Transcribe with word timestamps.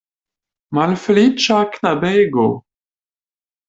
Malfeliĉa 0.77 1.61
knabego! 1.77 2.51